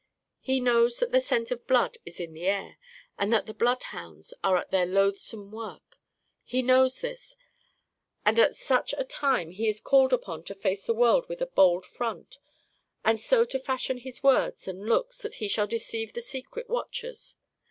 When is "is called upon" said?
9.67-10.43